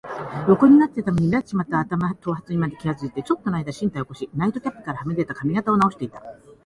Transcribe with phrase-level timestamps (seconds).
[0.47, 6.23] 横になっていたために乱れてしまった頭髪にまで気がついて、ちょっとのあいだ身体を起こし、ナイトキャップからはみ出た髪形をなおしていた。